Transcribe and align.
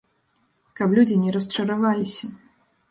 Каб 0.79 0.89
людзі 0.99 1.19
не 1.27 1.37
расчараваліся. 1.37 2.33